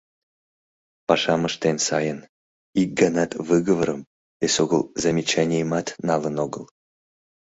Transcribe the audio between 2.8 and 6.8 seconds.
ик ганат выговорым, эсогыл замечанийымат налын огыл.